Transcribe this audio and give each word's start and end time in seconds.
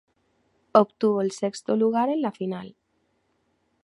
Obtuvo 0.73 1.21
el 1.21 1.29
sexto 1.29 1.75
lugar 1.75 2.09
en 2.09 2.23
la 2.23 2.31
final. 2.31 2.75